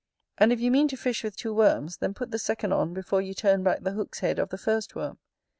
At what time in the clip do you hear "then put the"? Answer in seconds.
1.97-2.39